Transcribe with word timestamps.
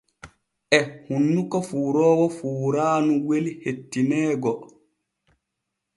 E 0.77 0.79
hunnuko 1.09 1.57
fuuroowo 1.67 2.25
fuuraanu 2.39 3.13
weli 3.33 3.51
hettineego. 3.67 4.51